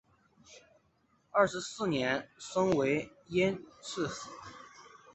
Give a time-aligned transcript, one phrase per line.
[1.29, 4.31] 二十四年升为焉耆府。